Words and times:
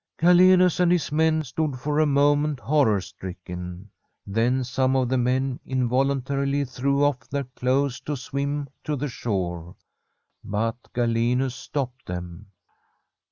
Galenus 0.17 0.79
and 0.79 0.91
his 0.91 1.11
men 1.11 1.43
stood 1.43 1.77
for 1.77 1.99
a 1.99 2.07
moment 2.07 2.59
horror 2.59 3.01
stricken. 3.01 3.91
Then 4.25 4.63
some 4.63 4.95
of 4.95 5.09
the 5.09 5.17
men 5.19 5.59
invol 5.63 6.09
untarily 6.11 6.65
threw 6.67 7.03
off 7.03 7.29
their 7.29 7.43
clothes 7.43 7.99
to 8.07 8.17
swim 8.17 8.67
to 8.83 8.95
the 8.95 9.09
shore; 9.09 9.75
but 10.43 10.77
Galenus 10.95 11.53
stopped 11.53 12.07
them. 12.07 12.47